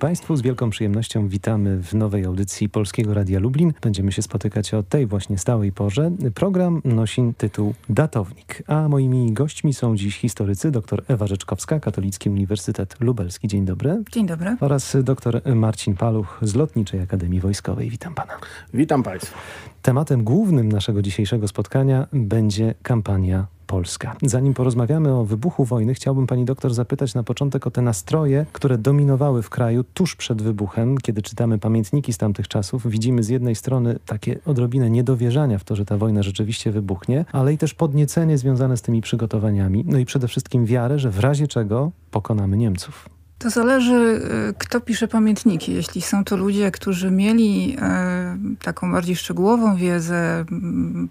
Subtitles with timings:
[0.00, 0.36] Państwu.
[0.36, 3.72] Z wielką przyjemnością witamy w nowej audycji Polskiego Radia Lublin.
[3.82, 6.10] Będziemy się spotykać o tej właśnie stałej porze.
[6.34, 12.96] Program nosi tytuł Datownik, a moimi gośćmi są dziś historycy dr Ewa Rzeczkowska, Katolicki Uniwersytet
[13.00, 13.48] Lubelski.
[13.48, 14.02] Dzień dobry.
[14.12, 14.56] Dzień dobry.
[14.60, 17.90] Oraz dr Marcin Paluch z Lotniczej Akademii Wojskowej.
[17.90, 18.32] Witam pana.
[18.74, 19.38] Witam państwa.
[19.82, 24.16] Tematem głównym naszego dzisiejszego spotkania będzie kampania Polska.
[24.22, 28.78] Zanim porozmawiamy o wybuchu wojny, chciałbym pani doktor zapytać na początek o te nastroje, które
[28.78, 30.98] dominowały w kraju tuż przed wybuchem.
[30.98, 35.76] Kiedy czytamy pamiętniki z tamtych czasów, widzimy z jednej strony takie odrobinę niedowierzania w to,
[35.76, 39.84] że ta wojna rzeczywiście wybuchnie, ale i też podniecenie związane z tymi przygotowaniami.
[39.86, 43.19] No i przede wszystkim wiarę, że w razie czego pokonamy Niemców.
[43.40, 45.74] To zależy, y, kto pisze pamiętniki.
[45.74, 50.44] Jeśli są to ludzie, którzy mieli e, taką bardziej szczegółową wiedzę,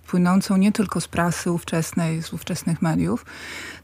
[0.08, 3.26] płynącą nie tylko z prasy ówczesnej, z ówczesnych mediów,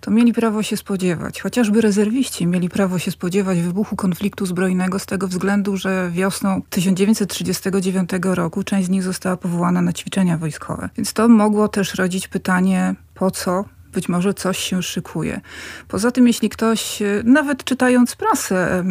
[0.02, 1.42] to mieli prawo się spodziewać.
[1.42, 8.10] Chociażby rezerwiści mieli prawo się spodziewać wybuchu konfliktu zbrojnego z tego względu, że wiosną 1939
[8.22, 10.90] roku część z nich została powołana na ćwiczenia wojskowe.
[10.98, 15.42] Więc to mogło też rodzić pytanie, po co być może coś się szykuje.
[15.88, 18.84] Poza tym, jeśli ktoś, e, nawet czytając prasę,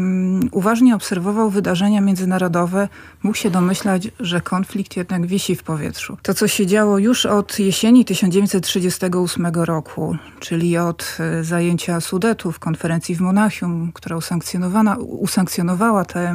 [0.52, 2.88] uważnie obserwował wydarzenia międzynarodowe,
[3.22, 6.16] mógł się domyślać, że konflikt jednak wisi w powietrzu.
[6.22, 13.14] To, co się działo już od jesieni 1938 roku, czyli od e, zajęcia Sudetów, konferencji
[13.14, 14.16] w Monachium, która
[14.96, 16.34] usankcjonowała te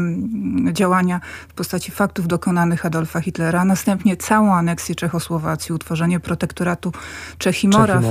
[0.72, 6.92] działania w postaci faktów dokonanych Adolfa Hitlera, następnie całą aneksję Czechosłowacji, utworzenie protektoratu
[7.38, 8.03] Czech i Moraw.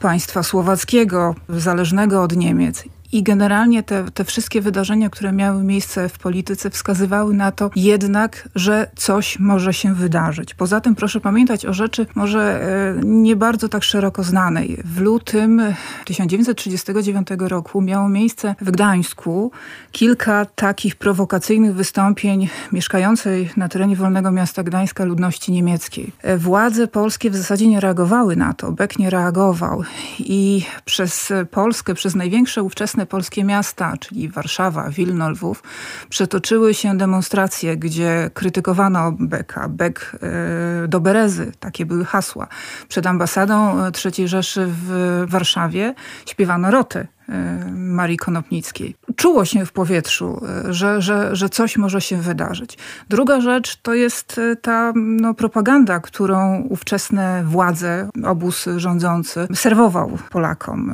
[0.00, 6.18] Państwa słowackiego, zależnego od Niemiec i generalnie te, te wszystkie wydarzenia, które miały miejsce w
[6.18, 10.54] polityce wskazywały na to jednak, że coś może się wydarzyć.
[10.54, 14.78] Poza tym proszę pamiętać o rzeczy może e, nie bardzo tak szeroko znanej.
[14.84, 15.62] W lutym
[16.04, 19.50] 1939 roku miało miejsce w Gdańsku
[19.92, 26.12] kilka takich prowokacyjnych wystąpień mieszkającej na terenie wolnego miasta Gdańska ludności niemieckiej.
[26.22, 28.72] E, władze polskie w zasadzie nie reagowały na to.
[28.72, 29.82] Beck nie reagował
[30.18, 35.62] i przez Polskę, przez największe ówczesne polskie miasta, czyli Warszawa, Wilno, Lwów,
[36.08, 40.12] przetoczyły się demonstracje, gdzie krytykowano Beka, Bek
[40.84, 42.46] e, do Berezy, takie były hasła.
[42.88, 45.94] Przed ambasadą III Rzeszy w Warszawie
[46.26, 48.96] śpiewano roty E, Marii Konopnickiej.
[49.16, 52.78] Czuło się w powietrzu, e, że, że, że coś może się wydarzyć.
[53.08, 60.92] Druga rzecz to jest e, ta no, propaganda, którą ówczesne władze, obóz rządzący serwował Polakom.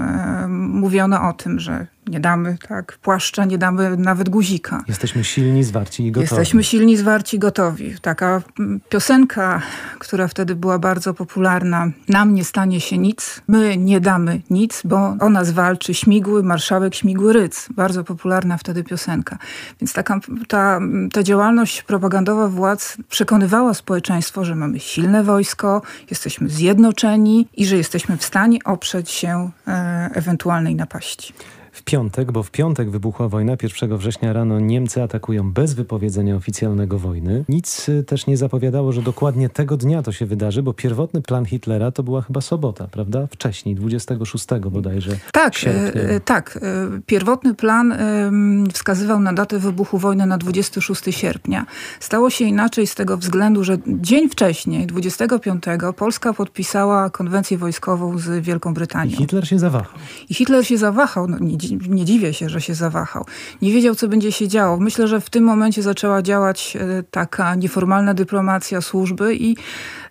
[0.49, 4.85] Mówiono o tym, że nie damy tak płaszcza, nie damy nawet guzika.
[4.89, 6.31] Jesteśmy silni, zwarci i gotowi.
[6.31, 7.95] Jesteśmy silni, zwarci i gotowi.
[8.03, 8.43] Taka
[8.89, 9.63] piosenka,
[9.99, 11.91] która wtedy była bardzo popularna.
[12.09, 16.95] Nam nie stanie się nic, my nie damy nic, bo o nas walczy Śmigły, marszałek
[16.95, 17.69] Śmigły Ryc.
[17.71, 19.39] Bardzo popularna wtedy piosenka.
[19.81, 20.81] Więc taka, ta,
[21.13, 28.17] ta działalność propagandowa władz przekonywała społeczeństwo, że mamy silne wojsko, jesteśmy zjednoczeni i że jesteśmy
[28.17, 31.35] w stanie oprzeć się e, ewentualnej napaści
[31.79, 33.57] w piątek, bo w piątek wybuchła wojna.
[33.63, 37.45] 1 września rano Niemcy atakują bez wypowiedzenia oficjalnego wojny.
[37.49, 41.45] Nic y, też nie zapowiadało, że dokładnie tego dnia to się wydarzy, bo pierwotny plan
[41.45, 43.27] Hitlera to była chyba sobota, prawda?
[43.31, 46.59] Wcześniej, 26 bodajże Tak, e, tak.
[46.63, 48.31] E, pierwotny plan e,
[48.73, 51.67] wskazywał na datę wybuchu wojny na 26 sierpnia.
[52.01, 55.65] Stało się inaczej z tego względu, że dzień wcześniej, 25,
[55.97, 59.11] Polska podpisała konwencję wojskową z Wielką Brytanią.
[59.11, 59.93] I Hitler się zawahał.
[60.29, 61.29] I Hitler się zawahał.
[61.29, 63.25] No, nie, nie dziwię się, że się zawahał.
[63.63, 64.77] Nie wiedział, co będzie się działo.
[64.77, 69.57] Myślę, że w tym momencie zaczęła działać e, taka nieformalna dyplomacja służby i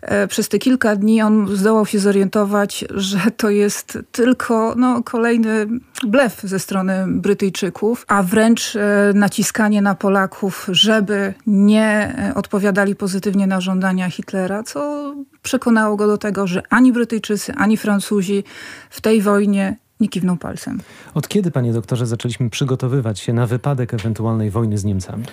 [0.02, 5.68] e, przez te kilka dni on zdołał się zorientować, że to jest tylko no, kolejny
[6.04, 13.62] blef ze strony Brytyjczyków, a wręcz e, naciskanie na Polaków, żeby nie odpowiadali pozytywnie na
[13.62, 18.44] żądania Hitlera, co przekonało go do tego, że ani Brytyjczycy, ani Francuzi
[18.90, 20.80] w tej wojnie nie kiwnął palcem.
[21.14, 25.24] Od kiedy, panie doktorze, zaczęliśmy przygotowywać się na wypadek ewentualnej wojny z Niemcami?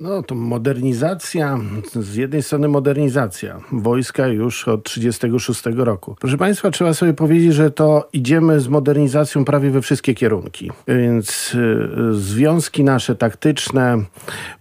[0.00, 1.58] No to modernizacja,
[1.94, 6.16] z jednej strony modernizacja wojska już od 1936 roku.
[6.20, 10.70] Proszę Państwa, trzeba sobie powiedzieć, że to idziemy z modernizacją prawie we wszystkie kierunki.
[10.88, 13.98] Więc y, związki nasze taktyczne,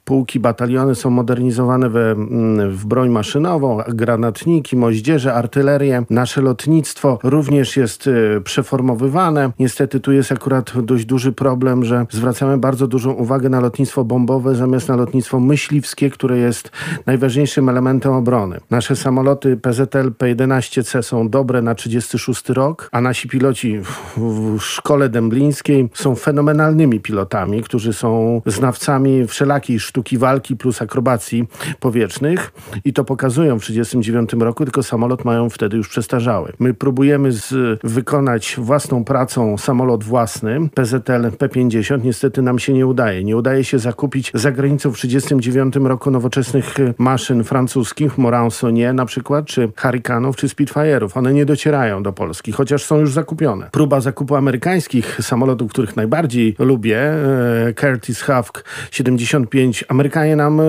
[0.06, 6.04] pułki, bataliony są modernizowane we, mm, w broń maszynową, granatniki, moździerze, artylerię.
[6.10, 9.52] Nasze lotnictwo również jest y, przeformowywane.
[9.60, 14.56] Niestety tu jest akurat dość duży problem, że zwracamy bardzo dużą uwagę na lotnictwo bombowe
[14.56, 16.72] zamiast na lotnictwo lotnictwo myśliwskie, które jest
[17.06, 18.60] najważniejszym elementem obrony.
[18.70, 23.80] Nasze samoloty PZL P-11C są dobre na 36 rok, a nasi piloci
[24.18, 31.48] w szkole dęblińskiej są fenomenalnymi pilotami, którzy są znawcami wszelakiej sztuki walki plus akrobacji
[31.80, 32.52] powietrznych
[32.86, 36.54] i to pokazują w 39 roku, tylko samolot mają wtedy już przestarzały.
[36.60, 43.24] My próbujemy z, wykonać własną pracą samolot własny, PZL P-50, niestety nam się nie udaje.
[43.24, 49.45] Nie udaje się zakupić za granicą w 39 roku nowoczesnych maszyn francuskich, Moransonie na przykład,
[49.45, 51.18] czy Hurricanów, czy Spitfire'ów.
[51.18, 53.69] One nie docierają do Polski, chociaż są już zakupione.
[53.71, 60.63] Próba zakupu amerykańskich samolotów, których najbardziej lubię, e, Curtis Hawk 75, Amerykanie nam e,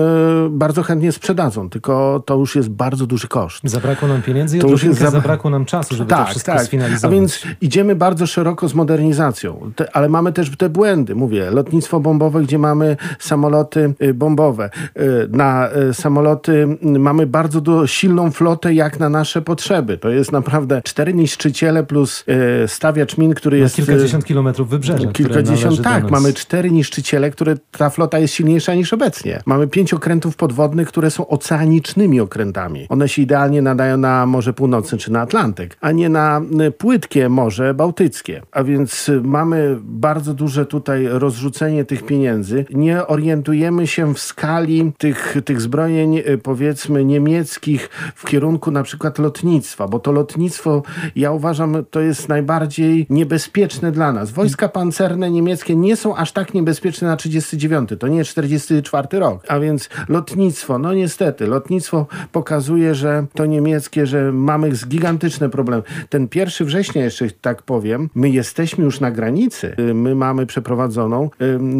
[0.49, 3.61] bardzo chętnie sprzedadzą, tylko to już jest bardzo duży koszt.
[3.63, 5.11] Zabrakło nam pieniędzy i to już jest zab...
[5.11, 6.61] zabrakło nam czasu, żeby tak, to wszystko tak.
[6.61, 7.05] sfinalizować.
[7.05, 11.15] A więc idziemy bardzo szeroko z modernizacją, te, ale mamy też te błędy.
[11.15, 14.69] Mówię, lotnictwo bombowe, gdzie mamy samoloty y, bombowe.
[14.99, 19.97] Y, na y, samoloty mamy bardzo silną flotę jak na nasze potrzeby.
[19.97, 22.25] To jest naprawdę cztery niszczyciele plus
[22.67, 23.75] stawiacz min, który na jest...
[23.75, 25.07] kilkadziesiąt kilometrów wybrzeża.
[25.07, 26.11] Kilkadziesiąt, tak.
[26.11, 29.41] Mamy cztery niszczyciele, które ta flota jest silniejsza niż obecnie.
[29.45, 32.85] Mamy pięć okrętów podwodnych, które są oceanicznymi okrętami.
[32.89, 36.41] One się idealnie nadają na Morze Północne czy na Atlantyk, a nie na
[36.77, 38.41] płytkie Morze Bałtyckie.
[38.51, 42.65] A więc mamy bardzo duże tutaj rozrzucenie tych pieniędzy.
[42.73, 49.87] Nie orientujemy się w skali tych, tych zbrojeń powiedzmy niemieckich w kierunku na przykład lotnictwa,
[49.87, 50.83] bo to lotnictwo
[51.15, 54.31] ja uważam to jest najbardziej niebezpieczne dla nas.
[54.31, 57.89] Wojska pancerne niemieckie nie są aż tak niebezpieczne na 39.
[57.99, 59.43] To nie jest 44 rok.
[59.47, 65.83] A więc lotnictwo, no niestety, lotnictwo pokazuje, że to niemieckie, że mamy gigantyczne problemy.
[66.09, 69.75] Ten 1 września jeszcze tak powiem, my jesteśmy już na granicy.
[69.93, 71.29] My mamy przeprowadzoną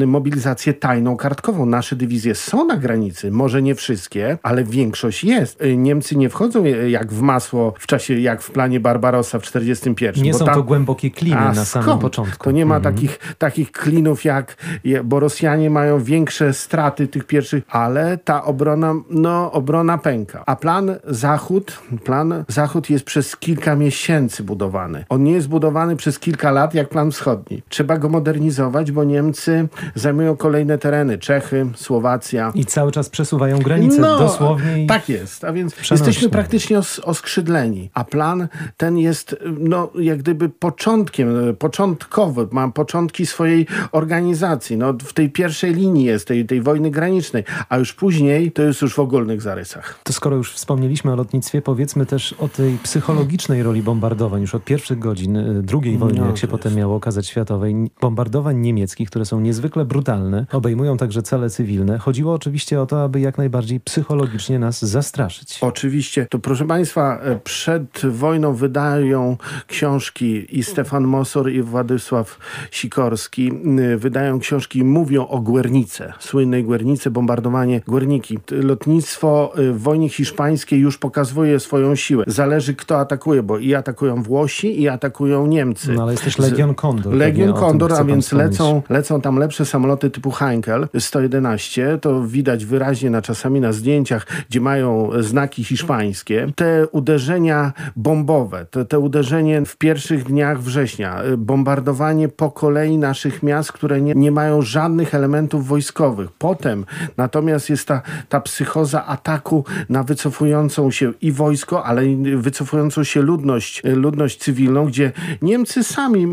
[0.07, 1.65] mobilizację tajną kartkową.
[1.65, 5.61] Nasze dywizje są na granicy, może nie wszystkie, ale większość jest.
[5.61, 10.23] Y, Niemcy nie wchodzą jak w masło w czasie, jak w planie Barbarossa w 41.
[10.23, 10.55] Nie są tam...
[10.55, 12.43] to głębokie kliny A na samym początku.
[12.43, 12.95] To nie ma mhm.
[12.95, 14.55] takich, takich klinów jak,
[15.03, 20.43] bo Rosjanie mają większe straty tych pierwszych, ale ta obrona, no obrona pęka.
[20.45, 25.05] A plan Zachód, plan Zachód jest przez kilka miesięcy budowany.
[25.09, 27.63] On nie jest budowany przez kilka lat jak plan wschodni.
[27.69, 31.17] Trzeba go modernizować, bo Niemcy zajmują kolejne tereny.
[31.17, 32.24] Czechy, Słowacja.
[32.55, 34.87] I cały czas przesuwają granice no, dosłownie.
[34.87, 35.43] Tak jest.
[35.43, 36.07] A więc przenośnie.
[36.07, 37.89] jesteśmy praktycznie os oskrzydleni.
[37.93, 41.29] A plan ten jest no, jak gdyby początkiem,
[41.59, 42.47] początkowy.
[42.51, 44.77] Mam początki swojej organizacji.
[44.77, 47.43] No, w tej pierwszej linii jest, tej, tej wojny granicznej.
[47.69, 49.99] A już później to jest już w ogólnych zarysach.
[50.03, 54.41] To skoro już wspomnieliśmy o lotnictwie, powiedzmy też o tej psychologicznej roli bombardowań.
[54.41, 58.57] Już od pierwszych godzin y, II wojny, no, jak się potem miało okazać światowej, bombardowań
[58.57, 61.99] niemieckich, które są niezwykle brutalne, obejmują także cele cywilne.
[62.15, 65.57] Chodziło oczywiście o to, aby jak najbardziej psychologicznie nas zastraszyć.
[65.61, 66.27] Oczywiście.
[66.29, 72.39] To proszę Państwa, e, przed wojną wydają książki i Stefan Mosor i Władysław
[72.71, 78.39] Sikorski y, wydają książki i mówią o Guernice, słynnej Guernice, bombardowanie Guerniki.
[78.51, 82.23] Lotnictwo y, w wojnie hiszpańskiej już pokazuje swoją siłę.
[82.27, 85.93] Zależy kto atakuje, bo i atakują Włosi i atakują Niemcy.
[85.93, 87.13] No ale jest też Legion Condor.
[87.13, 91.94] Legion Condor, a więc lecą, lecą tam lepsze samoloty typu Heinkel 111.
[91.97, 96.47] To widać wyraźnie na czasami na zdjęciach, gdzie mają znaki hiszpańskie.
[96.55, 103.43] Te uderzenia bombowe, te, te uderzenie w pierwszych dniach września, y, bombardowanie po kolei naszych
[103.43, 106.31] miast, które nie, nie mają żadnych elementów wojskowych.
[106.31, 106.85] Potem
[107.17, 112.01] natomiast jest ta, ta psychoza ataku na wycofującą się i wojsko, ale
[112.37, 116.27] wycofującą się ludność, y, ludność cywilną, gdzie Niemcy sami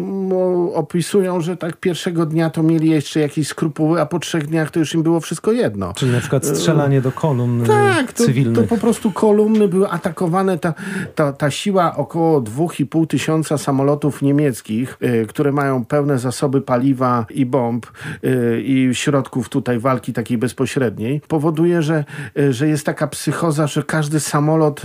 [0.74, 4.78] opisują, że tak pierwszego dnia to mieli jeszcze jakieś skrupuły, a po trzech dniach to
[4.78, 5.92] już im było wszystko jedno.
[5.94, 8.68] Czyli na przykład strzelanie do kolumn tak, to, cywilnych.
[8.68, 10.58] to po prostu kolumny były atakowane.
[10.58, 10.74] Ta,
[11.14, 17.46] ta, ta siła około 2,5 tysiąca samolotów niemieckich, y, które mają pełne zasoby paliwa i
[17.46, 17.86] bomb
[18.24, 22.04] y, i środków tutaj walki takiej bezpośredniej, powoduje, że,
[22.38, 24.82] y, że jest taka psychoza, że każdy samolot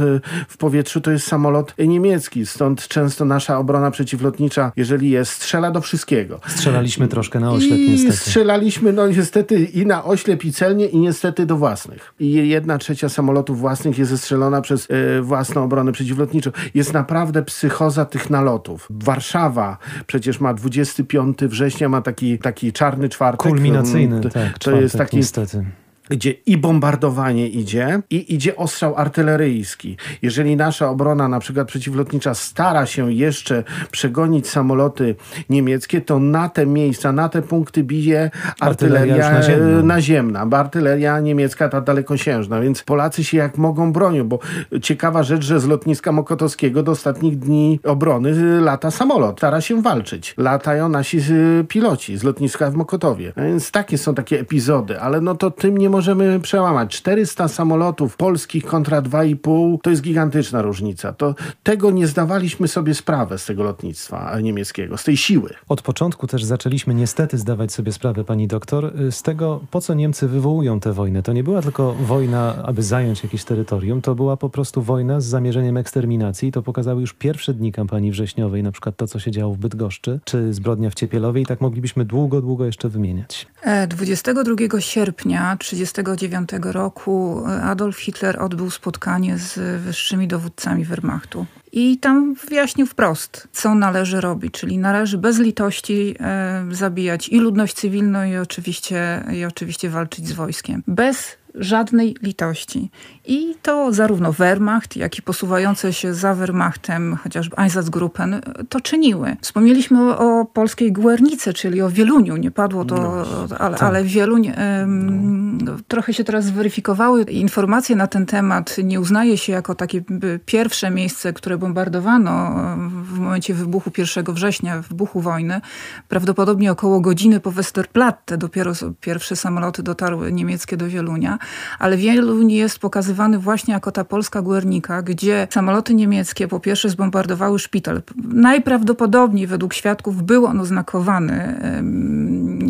[0.48, 2.46] w powietrzu to jest samolot niemiecki.
[2.46, 6.40] Stąd często nasza obrona przeciwlotnicza, jeżeli jest, strzela do wszystkiego.
[6.48, 8.18] Strzelaliśmy troszkę na oślep I niestety.
[8.18, 12.14] strzelaliśmy no niestety i na oślep i celnie i niestety do własnych.
[12.20, 16.52] I jedna trzecia samolotów własnych jest zestrzelona przez y, własną obronę przeciwlotniczą.
[16.74, 18.88] Jest naprawdę psychoza tych nalotów.
[18.90, 23.52] Warszawa przecież ma 25 września, ma taki, taki czarny czwartek.
[23.52, 25.66] Kulminacyjny, tak, to czwartek, jest taki niestety
[26.10, 29.98] gdzie i bombardowanie idzie, i idzie ostrzał artyleryjski.
[30.22, 35.16] Jeżeli nasza obrona, na przykład przeciwlotnicza, stara się jeszcze przegonić samoloty
[35.50, 39.80] niemieckie, to na te miejsca, na te punkty bije artyleria, naziemna.
[39.80, 44.40] e, naziemna, bo artyleria niemiecka ta dalekosiężna, więc Polacy się jak mogą bronią, bo
[44.82, 49.82] ciekawa rzecz, że z lotniska Mokotowskiego do ostatnich dni obrony y, lata samolot, stara się
[49.82, 50.34] walczyć.
[50.38, 53.34] Latają nasi y, piloci z lotniska w Mokotowie.
[53.38, 56.98] Więc takie są takie epizody, ale no to tym nie możemy przełamać.
[56.98, 61.14] 400 samolotów polskich kontra 2,5 to jest gigantyczna różnica.
[61.14, 65.50] To tego nie zdawaliśmy sobie sprawę z tego lotnictwa niemieckiego, z tej siły.
[65.70, 70.28] Od początku też zaczęliśmy niestety zdawać sobie sprawę, pani doktor, z tego, po co Niemcy
[70.28, 71.24] wywołują tę wojnę.
[71.24, 75.26] To nie była tylko wojna, aby zająć jakieś terytorium, to była po prostu wojna z
[75.26, 76.52] zamierzeniem eksterminacji.
[76.52, 80.20] To pokazały już pierwsze dni kampanii wrześniowej, na przykład to, co się działo w Bydgoszczy,
[80.24, 83.48] czy zbrodnia w Ciepielowie i tak moglibyśmy długo, długo jeszcze wymieniać.
[83.62, 85.58] E, 22 sierpnia
[85.94, 91.46] 1939 roku e, Adolf Hitler odbył spotkanie z wyższymi dowódcami Wehrmachtu.
[91.72, 97.74] I tam wyjaśnił wprost, co należy robić, czyli należy bez litości e, zabijać i ludność
[97.74, 100.84] cywilną, i oczywiście, i oczywiście walczyć z wojskiem.
[100.88, 102.90] Bez żadnej litości.
[103.26, 109.36] I to zarówno Wehrmacht, jak i posuwające się za Wehrmachtem, chociażby Einsatzgruppen, to czyniły.
[109.42, 112.38] Wspomnieliśmy o, o polskiej Guernicy, czyli o Wieluniu.
[112.38, 113.26] Nie padło to, No,
[113.60, 113.84] ale, tak.
[113.84, 114.52] ale Wieluń...
[114.56, 118.76] em, trochę się teraz zweryfikowały informacje na ten temat.
[118.84, 120.02] Nie uznaje się jako takie
[120.46, 122.56] pierwsze miejsce, które bombardowano
[123.04, 125.62] w momencie wybuchu 1 września, wybuchu wojny.
[126.08, 128.72] Prawdopodobnie około godziny po Westerplatte dopiero
[129.02, 131.40] pierwsze samoloty dotarły niemieckie do Wielunia,
[131.80, 137.60] ale Wieluń jest pokazywany właśnie jako ta polska Guernica, gdzie samoloty niemieckie po pierwsze zbombardowały
[137.60, 138.02] szpital.
[138.34, 141.60] Najprawdopodobniej według świadków był on oznakowany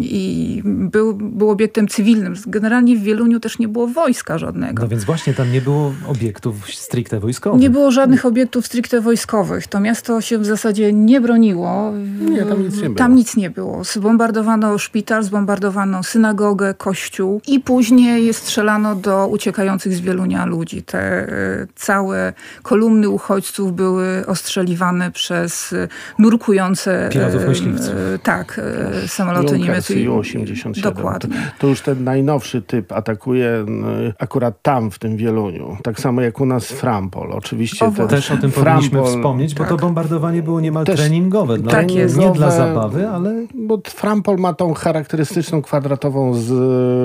[0.01, 2.35] i był, był obiektem cywilnym.
[2.47, 4.83] Generalnie w Wieluniu też nie było wojska żadnego.
[4.83, 7.61] No więc właśnie tam nie było obiektów stricte wojskowych.
[7.61, 9.67] Nie było żadnych obiektów stricte wojskowych.
[9.67, 11.93] To miasto się w zasadzie nie broniło.
[12.19, 12.95] Nie, tam nic nie było.
[12.95, 13.83] Tam nic nie było.
[13.83, 20.83] Zbombardowano szpital, zbombardowano synagogę, kościół i później strzelano do uciekających z Wielunia ludzi.
[20.83, 25.75] Te e, całe kolumny uchodźców były ostrzeliwane przez
[26.19, 27.93] nurkujące Pilotów e, myśliwców.
[28.15, 28.61] e, tak,
[29.07, 29.57] samoloty
[29.95, 30.81] i U-87.
[30.81, 31.26] Dokładnie.
[31.27, 33.83] To, to już ten najnowszy typ atakuje n,
[34.19, 35.77] akurat tam, w tym Wieluniu.
[35.83, 37.31] Tak samo jak u nas Frampol.
[37.31, 38.17] Oczywiście O, te, właśnie.
[38.17, 39.81] Też o tym powinniśmy Frampol- wspomnieć, bo to tak.
[39.81, 41.57] bombardowanie było niemal Też- treningowe.
[41.57, 42.17] Dla, tak jest.
[42.17, 46.51] Nie dla zabawy, ale Bo Frampol ma tą charakterystyczną kwadratową z,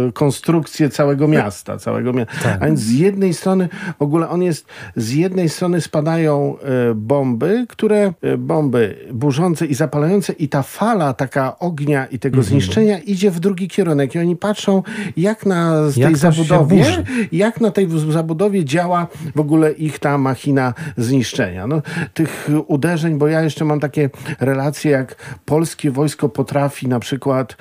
[0.08, 1.76] e, konstrukcję całego miasta.
[1.76, 2.62] Całego mia Tak.
[2.62, 6.56] A więc z jednej strony, w ogóle on jest, z jednej strony spadają
[6.90, 12.42] e, bomby, które, e, bomby burzące i zapalające i ta fala taka ognia i tego
[12.42, 14.11] zniszczenia idzie w drugi kierunek.
[14.14, 14.82] I oni patrzą,
[15.16, 20.74] jak na Jak tej zabudowie, jak na tej zabudowie działa w ogóle ich ta machina
[20.96, 21.66] zniszczenia.
[21.66, 21.82] No,
[22.14, 27.56] tych uderzeń, bo ja jeszcze mam takie relacje, jak polskie wojsko potrafi na przykład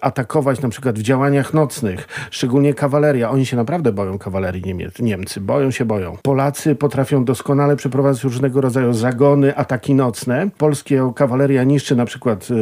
[0.00, 3.30] atakować na przykład w działaniach nocnych, szczególnie kawaleria.
[3.30, 5.40] Oni się naprawdę boją kawalerii Niemiec, Niemcy.
[5.40, 6.16] Boją się, boją.
[6.22, 10.48] Polacy potrafią doskonale przeprowadzać różnego rodzaju zagony, ataki nocne.
[10.58, 12.54] Polskie kawaleria niszczy na przykład e,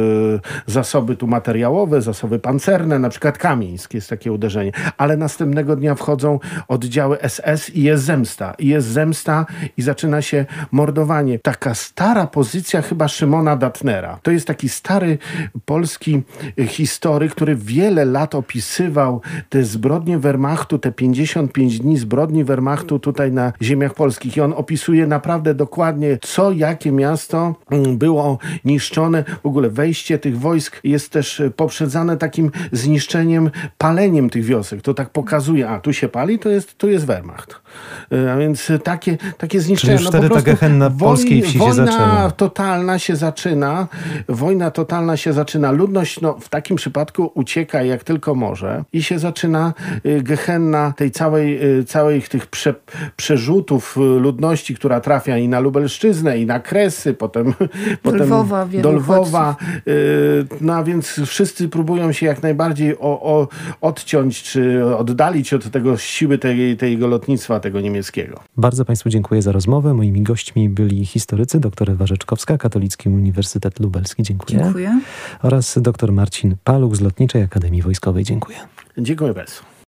[0.65, 4.71] zasoby tu materiałowe, zasoby pancerne, na przykład Kamińsk jest takie uderzenie.
[4.97, 8.53] Ale następnego dnia wchodzą oddziały SS i jest zemsta.
[8.59, 9.45] I jest zemsta
[9.77, 11.39] i zaczyna się mordowanie.
[11.39, 14.19] Taka stara pozycja chyba Szymona Datnera.
[14.23, 15.17] To jest taki stary
[15.65, 16.21] polski
[16.67, 23.53] historyk, który wiele lat opisywał te zbrodnie Wehrmachtu, te 55 dni zbrodni Wehrmachtu tutaj na
[23.61, 24.37] ziemiach polskich.
[24.37, 29.23] I on opisuje naprawdę dokładnie, co, jakie miasto mm, było niszczone.
[29.43, 33.10] W ogóle wejście tych wojsk jest też poprzedzane takim zniszczeniem,
[33.77, 34.81] paleniem tych wiosek.
[34.81, 37.61] To tak pokazuje, a tu się pali, to jest, tu jest Wehrmacht.
[38.11, 39.93] E, A więc takie, takie zniszczenia.
[39.93, 42.31] już wtedy ta gehenna polskiej wsi się wojna zaczęła.
[42.31, 43.87] totalna się zaczyna.
[44.29, 45.71] Wojna totalna się zaczyna.
[45.71, 49.73] Ludność no, w takim przypadku ucieka jak tylko może i się zaczyna
[50.05, 52.73] y, gehenna tej całej, y, całych tych prze,
[53.15, 57.53] przerzutów y, ludności, która trafia i na Lubelszczyznę, i na Kresy, potem,
[58.03, 59.55] potem Lwowa, do Lwowa.
[60.61, 63.47] No a więc wszyscy próbują się jak najbardziej o, o,
[63.81, 68.39] odciąć czy oddalić od tego siły tej, tego lotnictwa, tego niemieckiego.
[68.57, 69.93] Bardzo Państwu dziękuję za rozmowę.
[69.93, 74.23] Moimi gośćmi byli historycy dr Ewa Rzeczkowska, Katolicki Uniwersytet Lubelski.
[74.23, 74.59] Dziękuję.
[74.63, 75.01] Dziękuję.
[75.43, 78.23] Oraz dr Marcin Paluch z Lotniczej Akademii Wojskowej.
[78.23, 78.57] Dziękuję.
[78.97, 79.71] Dziękuję bardzo.